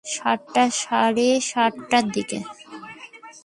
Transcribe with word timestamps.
সাতটা, 0.05 0.63
সাড়ে 0.81 1.27
সাতটার 1.49 2.05
দিকে। 2.11 2.39